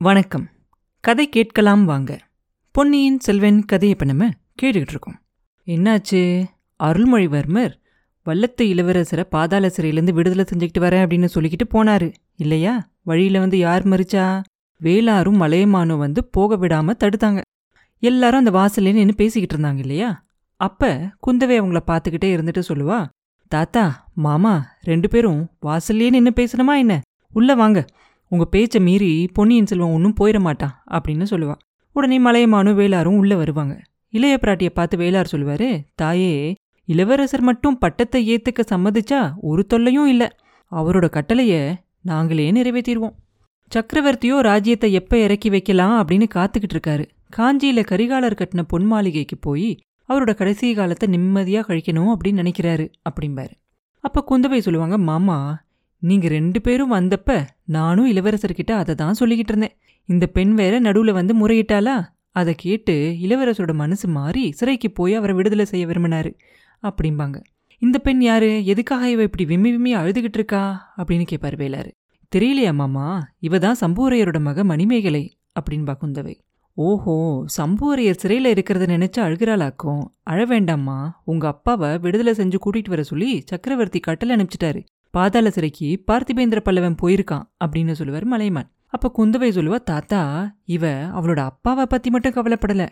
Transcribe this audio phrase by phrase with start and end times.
[0.00, 0.48] வணக்கம்.
[1.00, 2.18] கதை கேட்கலாம் வாங்க.
[2.70, 4.28] பொன்னியின் செல்வன் கதையை இப்போ நம்ம
[4.62, 5.20] கேட்டுக்கிட்டு இருக்கோம்.
[5.66, 6.44] என்னாச்சு?
[6.82, 7.72] அருள்மொழிவர்மர்
[8.26, 12.12] வல்லத்து இளவரசரை பாதாள சிறையிலேருந்து விடுதலை செஞ்சுக்கிட்டு வரேன் அப்படின்னு சொல்லிக்கிட்டு போனாரு.
[12.36, 12.90] இல்லையா?
[13.02, 14.42] வழியில வந்து யார் மறிச்சா?
[14.82, 17.40] வேளாரும் மலையமானும் வந்து போக விடாம தடுத்தாங்க.
[17.98, 20.24] எல்லாரும் அந்த வாசல்லே நின்று பேசிக்கிட்டு இருந்தாங்க இல்லையா?
[20.56, 20.94] அப்ப
[21.26, 23.08] குந்தவை அவங்கள பார்த்துக்கிட்டே இருந்துட்டு சொல்லுவா
[23.48, 27.00] தாத்தா மாமா ரெண்டு பேரும் வாசல்லே நின்று பேசணுமா என்ன?
[27.32, 27.84] உள்ள வாங்க.
[28.30, 31.60] உங்கள் பேச்சை மீறி பொன்னியின் செல்வன் ஒன்றும் போயிட மாட்டான் அப்படின்னு சொல்லுவாள்
[31.96, 33.74] உடனே மலையமானும் வேளாரும் உள்ளே வருவாங்க.
[34.14, 36.34] இளைய பிராட்டியை பார்த்து வேளார் சொல்லுவார் தாயே
[36.88, 40.28] இளவரசர் மட்டும் பட்டத்தை ஏற்றுக்க சம்மதிச்சா ஒரு தொல்லையும் இல்லை.
[40.72, 41.60] அவரோட கட்டளையை
[42.02, 43.16] நாங்களே நிறைவேற்றிடுவோம்
[43.72, 47.04] சக்கரவர்த்தியோ ராஜ்யத்தை எப்போ இறக்கி வைக்கலாம் அப்படின்னு காத்துக்கிட்டு இருக்காரு.
[47.30, 49.70] காஞ்சியில் கரிகாலர் கட்டின பொன் மாளிகைக்கு போய்
[50.08, 53.54] அவரோட கடைசி காலத்தை நிம்மதியாக கழிக்கணும் அப்படின்னு நினைக்கிறாரு அப்படிம்பாரு.
[54.04, 55.38] அப்போ குந்தவை சொல்லுவாங்க மாமா
[55.98, 59.76] நீங்க ரெண்டு பேரும் வந்தப்ப நானும் இளவரசர்கிட்ட அதை தான் சொல்லிக்கிட்டு இருந்தேன்.
[60.04, 62.04] இந்த பெண் வேற நடுவுல வந்து முறையிட்டாளா?
[62.30, 66.34] அதை கேட்டு இளவரசரோட மனசு மாறி சிறைக்கு போய் அவரை விடுதலை செய்ய விரும்பினாரு.
[66.82, 67.42] அப்படிம்பாங்க.
[67.78, 68.64] இந்த பெண் யாரு?
[68.64, 70.94] எதுக்காக இவ இப்படி விம்மி விம்மி அழுதுகிட்டு இருக்கா?
[70.96, 71.90] அப்படின்னு கேட்பாரு வேளாரு.
[72.36, 73.28] தெரியலையா மாமா?
[73.38, 76.34] இவ தான் சம்பூரையரோட மக மணிமேகலை அப்படின்பா குந்தவை.
[76.72, 80.04] ஓஹோ சம்பூரையர் சிறையில இருக்கிறத நினைச்சு அழுகிறாளாக்கும்.
[80.22, 81.10] அழ வேண்டாம்மா.
[81.24, 84.82] உங்க அப்பாவை விடுதலை செஞ்சு கூட்டிட்டு வர சொல்லி சக்கரவர்த்தி கட்டளை அனுப்பிச்சிட்டாரு.
[85.10, 88.68] பாதாள சிறைக்கு பார்த்திபேந்திர பல்லவன் போயிருக்கான் அப்படின்னு சொல்லுவார் மலைமான்.
[88.86, 90.20] அப்ப குந்தவை சொல்லுவா தாத்தா
[90.64, 92.86] இவ அவளோட அப்பாவை பத்தி மட்டும் கவலைப்படல.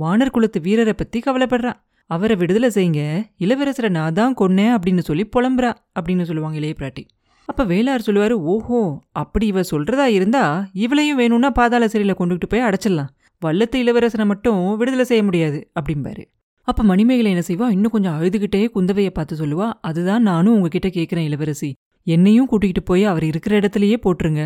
[0.00, 1.72] வானர் குலத்து வீரரை பத்தி கவலைப்படுறா.
[2.06, 3.02] அவரை விடுதலை செய்யுங்க.
[3.38, 7.04] இளவரசரை நான் தான் கொன்னேன் அப்படின்னு சொல்லி புலம்புறா அப்படின்னு சொல்லுவாங்க இளைய பிராட்டி.
[7.44, 8.80] அப்ப வேளார் சொல்லுவாரு ஓஹோ
[9.12, 13.10] அப்படி இவ சொல்றதா இருந்தா இவளையும் வேணும்னா பாதாள சிறையில கொண்டுகிட்டு போய் அடைச்சிடலாம்.
[13.42, 16.24] வல்லத்து இளவரசனை மட்டும் விடுதலை செய்ய முடியாது அப்படிம்பாரு.
[16.68, 17.70] அப்ப மணிமேகலை என்ன செய்வா?
[17.70, 21.70] இன்னும் கொஞ்சம் அழுதுகிட்டே குந்தவையை பார்த்து சொல்லுவா அதுதான் நானும் உங்ககிட்ட கேட்கிறேன் இளவரசி.
[22.06, 24.42] என்னையும் கூட்டிகிட்டு போய் அவர் இருக்கிற இடத்துலயே போட்டுருங்க.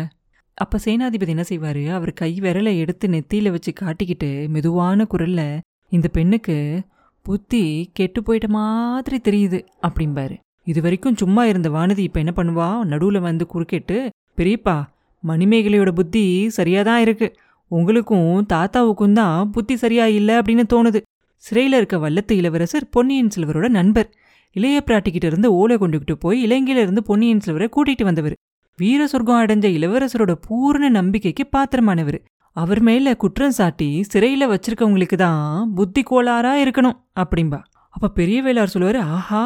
[0.53, 1.83] அப்ப சேனாதிபதி என்ன செய்வாரு?
[1.91, 5.41] அவர் கை விரலை எடுத்து நெத்தியில வச்சு காட்டிக்கிட்டு மெதுவான குரல்ல
[5.89, 6.81] இந்த பெண்ணுக்கு
[7.21, 10.35] புத்தி கெட்டு போயிட்ட மாதிரி தெரியுது அப்படிம்பாரு.
[10.63, 12.69] இது வரைக்கும் சும்மா இருந்த வானதி இப்ப என்ன பண்ணுவா?
[12.93, 14.83] நடுவுல வந்து குறுக்கிட்டு பெரியப்பா
[15.23, 17.35] மணிமேகலையோட புத்தி சரியாதான் இருக்கு.
[17.67, 21.01] உங்களுக்கும் தாத்தாவுக்கும் தான் புத்தி சரியா இல்லை அப்படின்னு தோணுது.
[21.43, 24.09] சிறையில இருக்க வல்லத்து இளவரசர் பொன்னியின் செல்வரோட நண்பர்.
[24.55, 28.35] இளைய பிராட்டிக்கிட்ட இருந்து ஓலை கொண்டுகிட்டு போய் இலங்கையிலிருந்து பொன்னியின் செல்வரை கூட்டிட்டு வந்தவர்.
[28.79, 32.19] வீர சொர்க்கம் அடைஞ்ச இளவரசரோட பூர்ண நம்பிக்கைக்கு பாத்திரமானவர்.
[32.55, 37.59] அவர் மேல குற்றம் சாட்டி சிறையில வச்சிருக்கவங்களுக்கு தான் புத்தி கோளாறா இருக்கணும் அப்படிம்பா.
[37.89, 39.43] அப்ப பெரிய வேளார் சொல்லுவாரு ஆஹா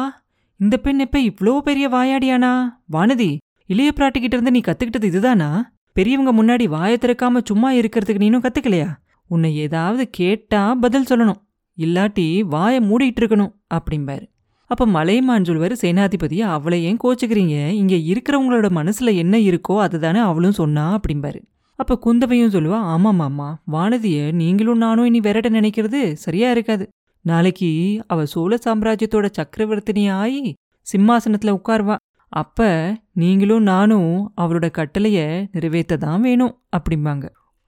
[0.60, 2.52] இந்த பெண் எப்ப இவ்ளோ பெரிய வாயாடியானா?
[2.92, 3.30] வானதி
[3.66, 5.48] இளைய பிராட்டிக்கிட்ட இருந்து நீ கத்துக்கிட்டது இதுதானா?
[5.96, 8.90] பெரியவங்க முன்னாடி வாயை திறக்காம சும்மா இருக்கிறதுக்கு நீனும் கத்துக்கலையா?
[9.30, 11.40] உன்னை ஏதாவது கேட்டா பதில் சொல்லணும்.
[11.78, 14.24] இல்லாட்டி வாயை மூடிட்டு இருக்கணும் அப்படிம்பாரு.
[14.66, 17.68] அப்ப மலையமான் சொல்வாரு சேனாதிபதி அவளை ஏன் கோச்சுக்கிறீங்க?
[17.68, 21.40] இங்க இருக்கிறவங்களோட மனசுல என்ன இருக்கோ அதுதானே அவளும் சொன்னா அப்படிம்பாரு.
[21.74, 26.88] அப்ப குந்தவையும் சொல்லுவா ஆமாம் மாமா வானதிய நீங்களும் நானும் இனி விரட்ட நினைக்கிறது சரியா இருக்காது.
[27.20, 30.54] நாளைக்கு அவ சோழ சாம்ராஜ்யத்தோட சக்கரவர்த்தினி ஆகி
[30.86, 31.96] சிம்மாசனத்துல உட்கார்வா.
[32.28, 32.68] அப்ப
[33.12, 37.24] நீங்களும் நானும் அவரோட கட்டளைய நிறைவேற்ற தான் வேணும் அப்படிம்பாங்க.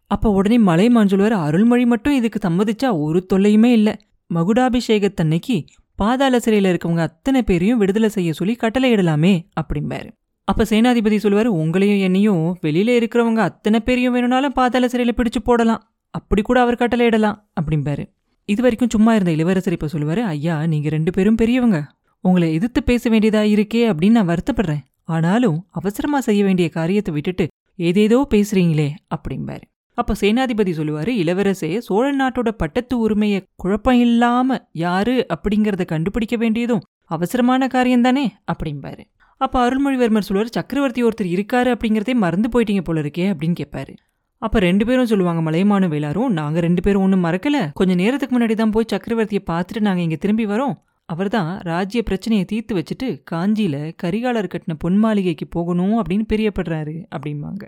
[0.07, 3.95] அப்ப உடனே மலை சொல்லுவார் அருள்மொழி மட்டும் இதுக்கு சம்மதிச்சா ஒரு தொல்லையுமே இல்லை.
[4.31, 5.57] மகுடாபிஷேகத்தன்னைக்கு
[6.01, 10.09] பாதாள சிறையில் இருக்கவங்க அத்தனை பேரையும் விடுதலை செய்ய சொல்லி கட்டளையிடலாமே அப்படிம்பாரு.
[10.49, 15.83] அப்ப சேனாதிபதி சொல்லுவார் உங்களையும் என்னையும் வெளியில இருக்கிறவங்க அத்தனை பேரையும் வேணும்னாலும் பாதாள சிறையில பிடிச்சு போடலாம்.
[16.11, 18.05] அப்படி கூட அவர் கட்டளையிடலாம் அப்படிம்பாரு.
[18.49, 21.79] இது வரைக்கும் சும்மா இருந்த இளவரசர் இப்ப சொல்லுவாரு ஐயா நீங்க ரெண்டு பேரும் பெரியவங்க.
[22.21, 24.83] உங்களை எதிர்த்து பேச வேண்டியதா இருக்கே அப்படின்னு நான் வருத்தப்படுறேன்.
[25.05, 29.65] ஆனாலும் அவசரமா செய்ய வேண்டிய காரியத்தை விட்டுட்டு ஏதேதோ பேசுறீங்களே அப்படிம்பாரு.
[29.95, 37.67] அப்ப சேனாதிபதி சொல்லுவாரு இளவரசே சோழ நாட்டோட பட்டத்து உரிமையை குழப்பம் இல்லாம யாரு அப்படிங்கறத கண்டுபிடிக்க வேண்டியதும் அவசரமான
[37.67, 39.03] காரியம் தானே அப்படிம்பாரு.
[39.41, 43.95] அப்ப அருள்மொழிவர்மர் சொல்லுவார் சக்கரவர்த்தி ஒருத்தர் இருக்காரு அப்படிங்கறதே மறந்து போயிட்டீங்க போல இருக்கே அப்படின்னு கேட்பாரு
[44.43, 48.71] அப்ப ரெண்டு பேரும் சொல்லுவாங்க மலையமானும் வேளாரும் நாங்க ரெண்டு பேரும் ஒன்றும் மறக்கல கொஞ்ச நேரத்துக்கு முன்னாடி தான்
[48.71, 50.75] போய் சக்கரவர்த்தியை பார்த்துட்டு நாங்க இங்க திரும்பி வரோம்.
[51.09, 57.65] அவர்தான் ராஜ்ய பிரச்சனையை தீர்த்து வச்சுட்டு காஞ்சியில கரிகாலர் கட்டின பொன் மாளிகைக்கு போகணும் அப்படின்னு பிரியப்படுறாரு அப்படிம்பாங்க.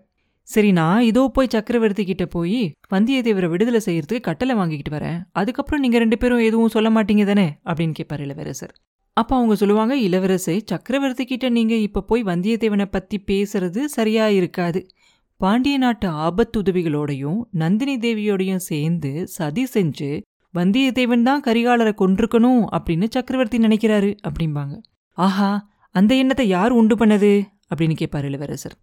[0.46, 5.22] சரி நான் இதோ போய் சக்கரவர்த்தி கிட்ட போய் வந்தியத்தேவரை விடுதலை செய்யறதுக்கு கட்டளை வாங்கிக்கிட்டு வரேன்.
[5.32, 7.58] அதுக்கப்புறம் நீங்க ரெண்டு பேரும் எதுவும் சொல்ல மாட்டீங்க தானே?
[7.64, 8.74] அப்படின்னு கேட்பாரு இளவரசர்.
[9.12, 14.86] அப்ப அவங்க சொல்லுவாங்க இளவரசை சக்கரவர்த்தி கிட்ட நீங்க இப்ப போய் வந்தியத்தேவனை பத்தி பேசுறது சரியா இருக்காது.
[15.36, 20.22] பாண்டிய நாட்டு ஆபத்துதவிகளோடையும் நந்தினி தேவியோடையும் சேர்ந்து சதி செஞ்சு
[20.54, 24.76] வந்தியத்தேவன் தான் கரிகாலரை கொன்றுக்கணும் அப்படின்னு சக்கரவர்த்தி நினைக்கிறாரு அப்படிம்பாங்க.
[25.12, 27.42] ஆஹா அந்த எண்ணத்தை யார் உண்டு பண்ணது?
[27.74, 28.76] அப்படின்னு கேட்பாரு இளவரசர்.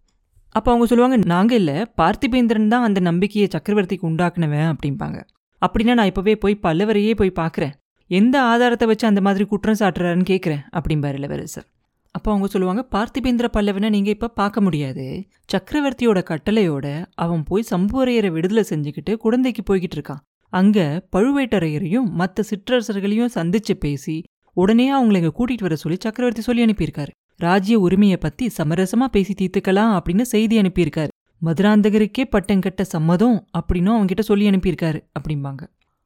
[0.54, 5.18] அப்போ அவங்க சொல்லுவாங்க நாங்கள் இல்லை பார்த்திபேந்திரன் தான் அந்த நம்பிக்கையை சக்கரவர்த்திக்கு உண்டாக்குனவன் அப்படிம்பாங்க.
[5.62, 7.72] அப்படின்னா நான் இப்பவே போய் பல்லவரையே போய் பார்க்கறேன்.
[8.10, 11.66] எந்த ஆதாரத்தை வச்சு அந்த மாதிரி குற்றம் சாட்டுறாருன்னு கேட்குறேன் அப்படிம்பாரு இளவரசர்.
[12.14, 15.06] அப்போ அவங்க சொல்லுவாங்க பார்த்திபேந்திர பல்லவனை நீங்கள் இப்போ பார்க்க முடியாது.
[15.52, 16.86] சக்கரவர்த்தியோட கட்டளையோட
[17.24, 20.22] அவன் போய் சம்புவரையரை விடுதலை செஞ்சுக்கிட்டு குழந்தைக்கு போய்கிட்டு இருக்கான்.
[20.52, 24.16] அங்கே பழுவேட்டரையரையும் மற்ற சிற்றரசர்களையும் சந்தித்து பேசி
[24.56, 27.12] உடனே அவங்களை இங்கே கூட்டிகிட்டு வர சொல்லி சக்கரவர்த்தி சொல்லி அனுப்பியிருக்காரு.
[27.40, 31.08] ராஜ்ய உரிமையை பத்தி சமரசமா பேசி தீர்த்துக்கலாம் அப்படின்னு செய்தி அனுப்பியிருக்காரு.
[31.42, 35.62] மதுராந்தகருக்கே பட்டம் கட்ட சம்மதம் அப்படின்னும் அவன்கிட்ட சொல்லி அனுப்பியிருக்காரு அப்படிம்பாங்க.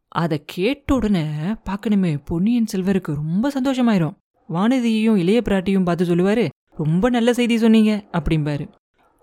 [0.08, 1.24] அதை கேட்ட உடனே
[1.68, 4.16] பார்க்கணுமே பொன்னியின் செல்வருக்கு ரொம்ப சந்தோஷமாயிரும்.
[4.48, 8.64] வானதியையும் இளைய பிராட்டியும் பார்த்து சொல்லுவாரு ரொம்ப நல்ல செய்தி சொன்னீங்க அப்படிம்பாரு.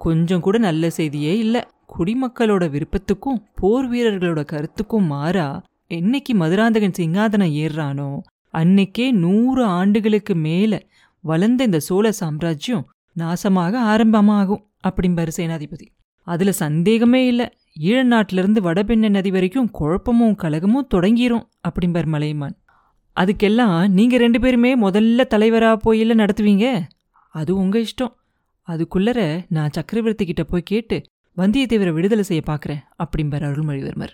[0.02, 1.62] கொஞ்சம் கூட நல்ல செய்தியே இல்லை.
[1.98, 8.10] குடிமக்களோட விருப்பத்துக்கும் போர் வீரர்களோட கருத்துக்கும் மாறா என்னைக்கு மதுராந்தகன் சிங்காதனம் ஏறுறானோ
[8.54, 10.80] அன்னைக்கே நூறு ஆண்டுகளுக்கு மேலே
[11.26, 12.90] வளர்ந்த இந்த சோழ சாம்ராஜ்யம்
[13.20, 15.88] நாசமாக ஆரம்பமாகும் அப்படிம்பாரு சேனாதிபதி.
[16.28, 17.54] அதுல சந்தேகமே இல்ல.
[17.80, 22.58] ஈழ நாட்டிலிருந்து வடபெண்ண நதி வரைக்கும் குழப்பமும் கலகமும் தொடங்கிரும் அப்படிம்பார் மலையமான்.
[23.16, 26.82] அதுக்கெல்லாம் நீங்க ரெண்டு பேருமே முதல்ல தலைவரா போயில நடத்துவீங்க?
[27.30, 28.14] அது உங்க இஷ்டம்.
[28.68, 31.02] அதுக்குள்ளர நான் சக்கரவர்த்தி கிட்ட போய் கேட்டு
[31.38, 34.14] வந்தியத்தேவரை விடுதலை செய்ய பார்க்குறேன் அப்படிம்பார் அருள்மொழிவர்மர்.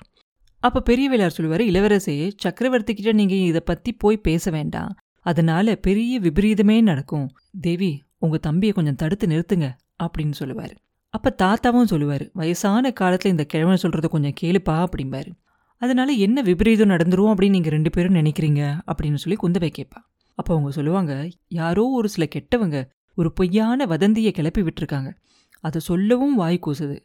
[0.60, 4.96] அப்ப பெரிய வேளார் சொல்லுவாரு இளவரசே சக்கரவர்த்தி கிட்ட நீங்க இத பத்தி போய் பேச வேண்டாம்.
[5.22, 7.28] அதனால பெரிய விபரீதமே நடக்கும்.
[7.62, 9.72] தேவி உங்க தம்பியை கொஞ்சம் தடுத்து நிறுத்துங்க
[10.04, 10.76] அப்படின்னு சொல்லுவார்.
[11.10, 15.32] அப்ப தாத்தாவும் சொல்லுவார் வயசான காலத்துல இந்த கிழவன் சொல்றத கொஞ்சம் கேளுப்பா அப்படிம்பாரு.
[15.78, 18.80] அதனால என்ன விபரீதம் நடந்துரும் அப்படின்னு நீங்க ரெண்டு பேரும் நினைக்கிறீங்க?
[18.88, 20.00] அப்படின்னு சொல்லி குந்தவை கேட்பா
[20.36, 25.14] அப்ப அவங்க சொல்லுவாங்க யாரோ ஒரு சில கெட்டவங்க ஒரு பொய்யான வதந்தியை கிளப்பி விட்டுருக்காங்க.
[25.60, 27.00] அதை சொல்லவும் வாய் கூசுது.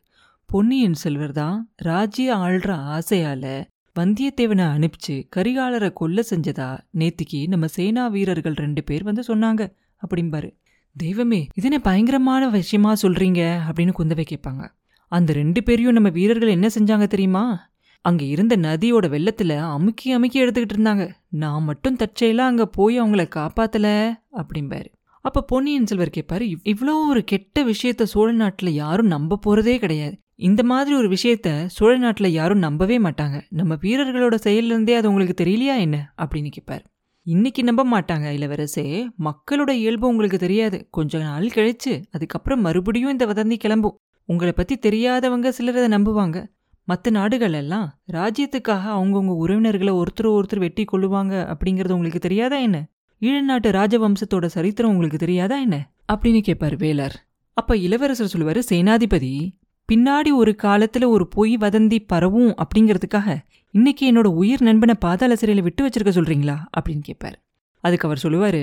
[0.47, 3.65] பொன்னியின் செல்வர் தான் ராஜ்ய ஆள்ற ஆசையால
[3.99, 6.79] வந்தியத்தேவனை அனுப்பிச்சு கரிகாலரை கொல்ல செஞ்சதா?
[6.99, 9.73] நேத்திக்கு நம்ம சேனா வீரர்கள் ரெண்டு பேர் வந்து சொன்னாங்க.
[10.07, 10.57] அப்படிம்பாரு.
[10.97, 13.59] தெய்வமே இதனை பயங்கரமான விஷயமா சொல்றீங்க?
[13.69, 14.69] அப்படின்னு குந்தவை கேட்பாங்க.
[15.09, 17.71] அந்த ரெண்டு பேரையும் நம்ம வீரர்கள் என்ன செஞ்சாங்க தெரியுமா?
[18.01, 21.11] அங்க இருந்த நதியோட வெள்ளத்துல அமுக்கி அமுக்கி எடுத்துக்கிட்டு இருந்தாங்க.
[21.29, 24.13] நான் மட்டும் தற்செயலாக அங்க போய் அவங்கள காப்பாத்தல?
[24.33, 24.87] அப்படிம்பாரு.
[25.21, 30.21] அப்ப பொன்னியின் செல்வர் கேட்பாரு "இவ்- ஒரு கெட்ட விஷயத்த சோழ நாட்டுல யாரும் நம்ப போறதே கிடையாது.
[30.37, 33.43] இந்த மாதிரி ஒரு விஷயத்த சோழ நாட்டுல யாரும் நம்பவே மாட்டாங்க.
[33.49, 36.15] நம்ம வீரர்களோட செயல்ல இருந்தே அது உங்களுக்கு தெரியலையா என்ன?
[36.19, 36.83] அப்படின்னு கேட்பார்
[37.23, 39.07] இன்னைக்கு நம்ப மாட்டாங்க இளவரசே.
[39.25, 40.87] மக்களோட இயல்பு உங்களுக்கு தெரியாது.
[40.91, 43.99] கொஞ்ச நாள் கழிச்சு அதுக்கப்புறம் மறுபடியும் இந்த வதந்தி கிளம்பும்.
[44.25, 46.47] உங்களை பத்தி தெரியாதவங்க சிலர் அதை நம்புவாங்க.
[46.85, 52.89] மற்ற நாடுகள் எல்லாம் ராஜ்யத்துக்காக அவங்கவுங்க உறவினர்களை ஒருத்தர் ஒருத்தர் வெட்டி கொள்ளுவாங்க அப்படிங்கறது உங்களுக்கு தெரியாதா என்ன?
[53.21, 55.91] ஈழநாட்டு ராஜவம்சத்தோட சரித்திரம் உங்களுக்கு தெரியாதா என்ன?
[56.13, 57.27] அப்படின்னு கேட்பாரு வேலர்.
[57.53, 59.51] அப்ப இளவரசர் சொல்லுவாரு சேனாதிபதி
[59.93, 63.37] பின்னாடி ஒரு காலத்துல ஒரு பொய் வதந்தி பரவும் அப்படிங்கிறதுக்காக
[63.71, 67.37] இன்னைக்கு என்னோட உயிர் நண்பனை பாதாள சிறையில விட்டு வச்சிருக்க சொல்றீங்களா அப்படின்னு கேட்பார்
[67.85, 68.63] அதுக்கு அவர் சொல்லுவாரு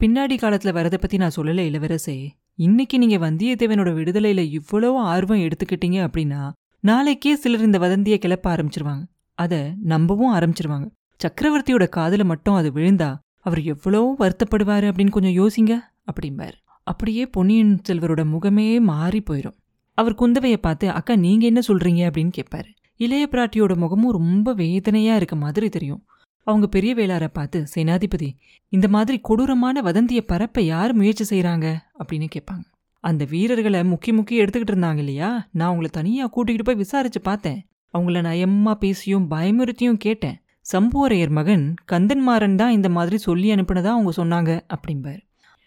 [0.00, 2.28] பின்னாடி காலத்துல வரதை பத்தி நான் சொல்லல இளவரசே.
[2.54, 6.40] இன்னைக்கு நீங்க வந்தியத்தேவனோட விடுதலையில இவ்வளோ ஆர்வம் எடுத்துக்கிட்டீங்க அப்படின்னா
[6.80, 9.04] நாளைக்கே சிலர் இந்த வதந்தியை கிளப்ப ஆரம்பிச்சிருவாங்க.
[9.38, 10.86] அதை நம்பவும் ஆரம்பிச்சிருவாங்க.
[11.20, 15.72] சக்கரவர்த்தியோட காதில் மட்டும் அது விழுந்தா அவர் எவ்வளோ வருத்தப்படுவாரு அப்படின்னு கொஞ்சம் யோசிங்க
[16.10, 16.56] அப்படிம்பார்.
[16.82, 19.58] அப்படியே பொன்னியின் செல்வரோட முகமே மாறி போயிடும்
[19.98, 22.02] அவர் குந்தவையை பார்த்து அக்கா நீங்க என்ன சொல்றீங்க?
[22.08, 26.02] அப்படின்னு கேட்பாரு இளைய பிராட்டியோட முகமும் ரொம்ப வேதனையா இருக்க மாதிரி தெரியும்.
[26.46, 28.28] அவங்க பெரிய வேளாரை பார்த்து சேனாதிபதி
[28.68, 31.66] இந்த மாதிரி கொடூரமான வதந்தியை பரப்ப யார் முயற்சி செய்கிறாங்க
[31.98, 32.64] அப்படின்னு கேட்பாங்க
[33.00, 35.48] அந்த வீரர்களை முக்கி முக்கி எடுத்துக்கிட்டு இருந்தாங்க இல்லையா?
[35.52, 37.58] நான் அவங்கள தனியாக கூட்டிக்கிட்டு போய் விசாரிச்சு பார்த்தேன்.
[37.94, 40.36] அவங்கள நயமாக பேசியும் பயமுறுத்தியும் கேட்டேன்.
[40.72, 45.20] சம்புவரையர் மகன் கந்தன்மாறன் தான் இந்த மாதிரி சொல்லி அனுப்புனதா அவங்க சொன்னாங்க அப்படிம்பார்.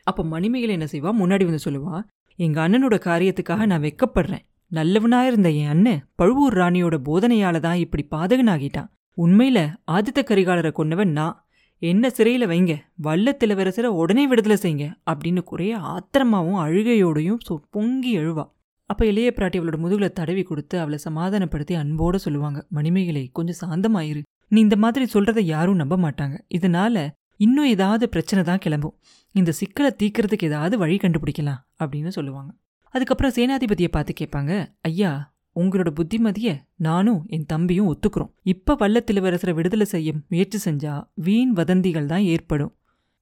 [0.03, 1.11] அப்போ மணிமேகலை என்ன செய்வா?
[1.21, 1.95] முன்னாடி வந்து சொல்லுவா
[2.39, 4.45] எங்க அண்ணனோட காரியத்துக்காக நான் வெக்கப்படுறேன்.
[4.67, 8.89] நல்லவனா இருந்த என் அண்ணன் பழுவூர் ராணியோட போதனையால தான் இப்படி பாதகனாகிட்டான்.
[9.17, 11.47] உண்மையில ஆதித்த கரிகாலரை கொன்னவன் நான்.
[11.79, 18.51] என்ன சிறையில வைங்க வல்லத்திலவரசரை உடனே விடுதலை செய்யுங்க அப்படின்னு குறைய ஆத்திரமாவும் அழுகையோடையும் சொ- பொங்கி எழுவா.
[18.85, 24.21] அப்ப இளைய பிராட்டி அவளோட முதுகுல தடவி கொடுத்து அவளை சமாதானப்படுத்தி அன்போட சொல்லுவாங்க மணிமேகலை கொஞ்சம் சாந்தமாயிரு.
[24.47, 26.41] நீ இந்த மாதிரி சொல்றதை யாரும் நம்ப மாட்டாங்க.
[26.55, 28.95] இதனால இன்னும் ஏதாவது பிரச்சனை தான் கிளம்பும்.
[29.31, 32.53] இந்த சிக்கலை தீக்கிறதுக்கு ஏதாவது வழி கண்டுபிடிக்கலாம் அப்படின்னு சொல்லுவாங்க.
[32.93, 38.31] அதுக்கப்புறம் சேனாதிபதியை பார்த்து கேட்பாங்க ஐயா உங்களோட புத்திமதிய நானும் என் தம்பியும் ஒத்துக்கிறோம்.
[38.41, 42.75] இப்ப வல்லத்திலவரசரை விடுதலை செய்ய முயற்சி செஞ்சா வீண் வதந்திகள் தான் ஏற்படும்.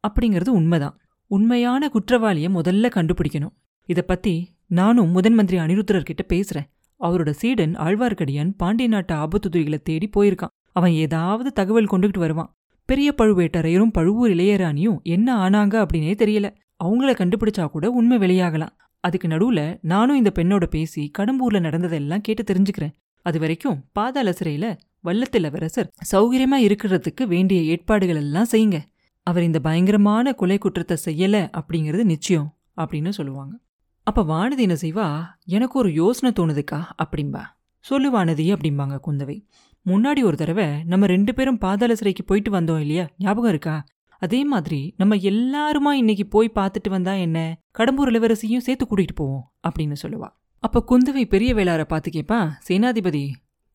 [0.08, 1.00] அப்படிங்கிறது உண்மைதான்.
[1.28, 3.54] உண்மையான குற்றவாளியை முதல்ல கண்டுபிடிக்கணும்.
[3.86, 6.74] இதை பத்தி நானும் முதன் மந்திரி அனிருத்தரர்கிட்ட பேசுகிறேன் பேசுறேன்.
[7.00, 10.54] அவரோட சீடன் ஆழ்வார்க்கடியான் பாண்டிய நாட்டு ஆபத்துதுறைகளை தேடி போயிருக்கான்.
[10.72, 12.56] அவன் ஏதாவது தகவல் கொண்டுகிட்டு வருவான்.
[12.86, 16.56] பெரிய பழுவேட்டரையரும் பழுவூர் இளையராணியும் என்ன ஆனாங்க அப்படின்னே தெரியல.
[16.84, 18.74] அவங்கள கண்டுபிடிச்சா கூட உண்மை வெளியாகலாம்.
[19.00, 22.96] அதுக்கு நடுவுல நானும் இந்த பெண்ணோட பேசி கடம்பூர்ல நடந்ததெல்லாம் கேட்டு தெரிஞ்சுக்கிறேன்.
[23.22, 28.80] அது வரைக்கும் பாதாள சிறையில வல்லத்திலவரசர் சௌகரியமா இருக்கிறதுக்கு வேண்டிய ஏற்பாடுகள் எல்லாம் செய்யுங்க.
[29.24, 33.58] அவர் இந்த பயங்கரமான கொலை குற்றத்தை செய்யல அப்படிங்கிறது நிச்சயம் அப்படின்னு சொல்லுவாங்க.
[34.04, 35.08] அப்ப வானதி என்ன செய்வா?
[35.46, 37.42] எனக்கு ஒரு யோசனை தோணுதுக்கா அப்படிம்பா.
[37.90, 39.48] சொல்லுவானதி அப்படிம்பாங்க குந்தவை.
[39.86, 43.08] முன்னாடி ஒரு தடவை நம்ம ரெண்டு பேரும் பாதாள சிறைக்கு போயிட்டு வந்தோம் இல்லையா?
[43.18, 43.84] ஞாபகம் இருக்கா?
[44.18, 47.60] அதே மாதிரி நம்ம எல்லாருமா இன்னைக்கு போய் பார்த்துட்டு வந்தா என்ன?
[47.78, 50.30] கடம்பூர் இளவரசியும் சேர்த்து கூட்டிகிட்டு போவோம் அப்படின்னு சொல்லுவா.
[50.60, 53.30] அப்போ குந்தவை பெரிய வேளாரை பார்த்து கேப்பா சேனாதிபதி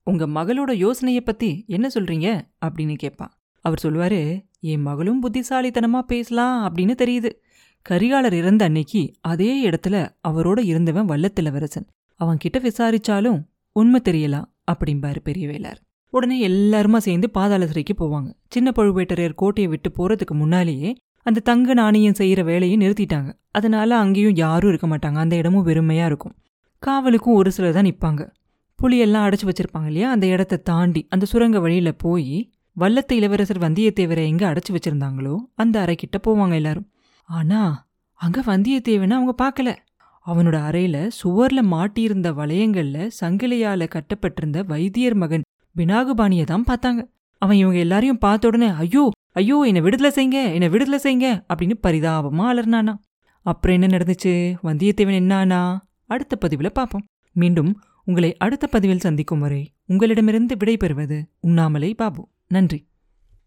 [0.04, 2.40] உங்க மகளோட யோசனையை பத்தி என்ன சொல்றீங்க?
[2.66, 7.30] அப்படின்னு கேட்பான் அவர் சொல்லுவாரு என் மகளும் புத்திசாலித்தனமா பேசலாம் அப்படின்னு தெரியுது.
[7.88, 11.86] கரிகாலர் இறந்த அன்னைக்கு அதே இடத்துல அவரோட இருந்தவன் வல்லத்திலவரசன்
[12.16, 15.80] அவன் கிட்ட விசாரிச்சாலும் உண்மை தெரியலாம் அப்படிம்பாரு பெரிய வேளார்.
[16.10, 18.34] உடனே எல்லாருமா சேர்ந்து பாதாள சிறைக்கு போவாங்க.
[18.48, 23.32] சின்ன பழுவேட்டரையர் கோட்டையை விட்டு போறதுக்கு முன்னாலேயே அந்த தங்க நாணயம் செய்யற வேலையை நிறுத்திட்டாங்க.
[23.50, 25.14] அதனால அங்கேயும் யாரும் இருக்க மாட்டாங்க.
[25.14, 26.34] அந்த இடமும் வெறுமையா இருக்கும்.
[26.86, 28.32] காவலுக்கும் ஒரு சிலர் தான் நிற்பாங்க
[28.78, 30.10] புலியெல்லாம் அடைச்சி வச்சிருப்பாங்க இல்லையா?
[30.10, 35.36] அந்த இடத்த தாண்டி அந்த சுரங்க வழியில போய் வல்லத்து இளவரசர் வந்தியத்தேவரை எங்க அடைச்சி வச்சிருந்தாங்களோ?
[35.54, 36.88] அந்த அறைக்கிட்ட போவாங்க எல்லாரும்.
[37.24, 39.76] ஆனா அங்க வந்தியத்தேவனை அவங்க பார்க்கல.
[40.26, 45.42] அவனோட அறையில சுவர்ல மாட்டியிருந்த வளையங்கள்ல சங்கிலியால கட்டப்பட்டிருந்த வைத்தியர் மகன்
[45.76, 47.00] பினாகுபாணியை தான் பார்த்தாங்க.
[47.38, 52.46] அவன் இவங்க எல்லாரையும் பார்த்த உடனே ஐயோ ஐயோ என்னை விடுதலை செய்ங்க என்னை விடுதலை செய்ங்க அப்படின்னு பரிதாபமா
[52.52, 52.94] அலர்னானா
[53.42, 54.32] அப்புறம் என்ன நடந்துச்சு?
[54.62, 55.78] வந்தியத்தேவன் என்னானா?
[56.04, 57.04] அடுத்த பதிவில் பார்ப்போம்.
[57.32, 62.28] மீண்டும் உங்களை அடுத்த பதிவில் சந்திக்கும் வரை உங்களிடமிருந்து விடைபெறுவது உண்ணாமலை பாபு.
[62.46, 62.89] நன்றி.